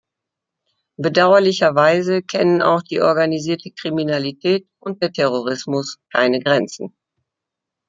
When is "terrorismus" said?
5.11-5.99